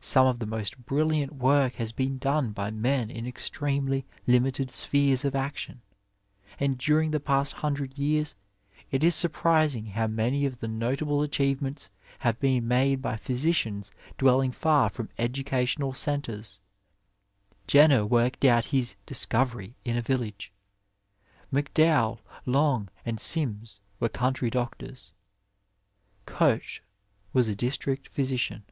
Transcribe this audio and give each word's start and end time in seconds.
Some 0.00 0.26
of 0.26 0.38
the 0.38 0.46
most 0.46 0.86
brilliant 0.86 1.32
work 1.34 1.74
has 1.74 1.92
been 1.92 2.16
done 2.16 2.52
by 2.52 2.70
men 2.70 3.10
in 3.10 3.26
extremely 3.26 4.06
limited 4.26 4.70
spheres 4.70 5.26
of 5.26 5.34
action, 5.34 5.82
and 6.58 6.78
during 6.78 7.10
the 7.10 7.20
past 7.20 7.54
hundred 7.54 7.98
years 7.98 8.34
it 8.90 9.04
is 9.04 9.14
surprising 9.14 9.86
how 9.86 10.06
manv 10.06 10.46
of 10.46 10.60
the 10.60 10.68
notable 10.68 11.20
achievements 11.20 11.90
have 12.20 12.40
been 12.40 12.66
made 12.66 13.02
by 13.02 13.18
physicians 13.18 13.92
dwelling 14.16 14.52
far 14.52 14.88
from 14.88 15.10
educational 15.18 15.92
^lentres— 15.92 16.60
Jenner 17.68 18.06
worked 18.06 18.46
out 18.46 18.66
his 18.66 18.96
discovery 19.04 19.76
in 19.84 19.98
a 19.98 20.00
village; 20.00 20.50
109 21.50 21.62
Digitized 21.62 21.66
by 21.66 21.68
VjOOQIC 21.68 21.74
THE 21.74 21.84
ARMY 21.84 22.04
SURGEON 22.06 22.14
McDowell, 22.14 22.20
Long, 22.50 22.88
and 23.04 23.20
Sims 23.20 23.80
were 24.00 24.08
country 24.08 24.48
doctors; 24.48 25.12
Koch 26.24 26.82
was 27.34 27.48
a 27.48 27.54
district 27.56 28.08
physician. 28.08 28.64